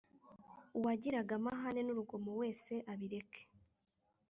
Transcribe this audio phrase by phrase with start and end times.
[0.77, 3.41] uwagiraga amahane n’urugomo wese abireke